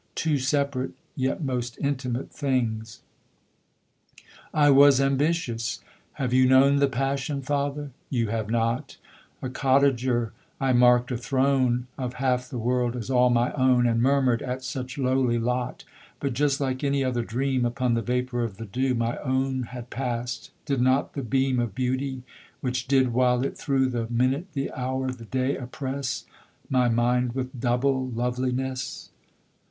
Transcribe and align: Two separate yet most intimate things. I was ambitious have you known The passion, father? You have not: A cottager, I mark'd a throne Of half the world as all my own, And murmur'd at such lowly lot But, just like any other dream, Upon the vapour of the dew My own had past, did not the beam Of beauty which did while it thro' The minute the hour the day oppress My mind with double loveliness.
Two 0.15 0.39
separate 0.39 0.93
yet 1.15 1.43
most 1.43 1.77
intimate 1.79 2.31
things. 2.33 3.01
I 4.51 4.71
was 4.71 4.99
ambitious 4.99 5.79
have 6.13 6.33
you 6.33 6.47
known 6.47 6.77
The 6.77 6.87
passion, 6.87 7.43
father? 7.43 7.91
You 8.09 8.29
have 8.29 8.49
not: 8.49 8.97
A 9.43 9.49
cottager, 9.51 10.33
I 10.59 10.73
mark'd 10.73 11.11
a 11.11 11.17
throne 11.19 11.85
Of 11.99 12.13
half 12.15 12.49
the 12.49 12.57
world 12.57 12.95
as 12.95 13.11
all 13.11 13.29
my 13.29 13.53
own, 13.53 13.85
And 13.85 14.01
murmur'd 14.01 14.41
at 14.41 14.63
such 14.63 14.97
lowly 14.97 15.37
lot 15.37 15.83
But, 16.19 16.33
just 16.33 16.59
like 16.59 16.83
any 16.83 17.03
other 17.03 17.21
dream, 17.21 17.63
Upon 17.63 17.93
the 17.93 18.01
vapour 18.01 18.43
of 18.43 18.57
the 18.57 18.65
dew 18.65 18.95
My 18.95 19.17
own 19.17 19.67
had 19.69 19.91
past, 19.91 20.49
did 20.65 20.81
not 20.81 21.13
the 21.13 21.21
beam 21.21 21.59
Of 21.59 21.75
beauty 21.75 22.23
which 22.61 22.87
did 22.87 23.13
while 23.13 23.43
it 23.45 23.55
thro' 23.55 23.85
The 23.85 24.09
minute 24.09 24.47
the 24.53 24.71
hour 24.71 25.11
the 25.11 25.25
day 25.25 25.57
oppress 25.57 26.25
My 26.71 26.89
mind 26.89 27.33
with 27.33 27.59
double 27.61 28.07
loveliness. 28.07 29.11